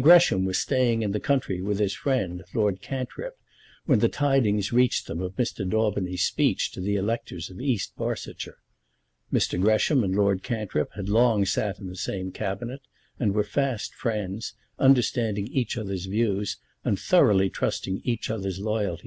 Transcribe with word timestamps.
Gresham 0.00 0.44
was 0.44 0.56
staying 0.56 1.02
in 1.02 1.10
the 1.10 1.18
country 1.18 1.60
with 1.60 1.80
his 1.80 1.94
friend, 1.94 2.44
Lord 2.54 2.80
Cantrip, 2.80 3.36
when 3.86 3.98
the 3.98 4.08
tidings 4.08 4.72
reached 4.72 5.08
them 5.08 5.20
of 5.20 5.34
Mr. 5.34 5.68
Daubeny's 5.68 6.22
speech 6.22 6.70
to 6.70 6.80
the 6.80 6.94
electors 6.94 7.50
of 7.50 7.60
East 7.60 7.96
Barsetshire. 7.96 8.58
Mr. 9.32 9.60
Gresham 9.60 10.04
and 10.04 10.14
Lord 10.14 10.44
Cantrip 10.44 10.92
had 10.94 11.08
long 11.08 11.44
sat 11.44 11.80
in 11.80 11.88
the 11.88 11.96
same 11.96 12.30
Cabinet, 12.30 12.82
and 13.18 13.34
were 13.34 13.42
fast 13.42 13.92
friends, 13.96 14.54
understanding 14.78 15.48
each 15.48 15.76
other's 15.76 16.06
views, 16.06 16.58
and 16.84 16.96
thoroughly 16.96 17.50
trusting 17.50 18.00
each 18.04 18.30
other's 18.30 18.60
loyalty. 18.60 18.98